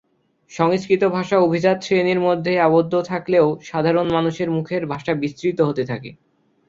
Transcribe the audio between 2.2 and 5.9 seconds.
মধ্যেই আবদ্ধ থাকলেও সাধারণ মানুষের মুখের ভাষা বিস্তৃত হতে